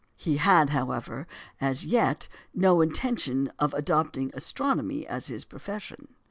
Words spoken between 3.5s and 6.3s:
of adopting astronomy as his profession.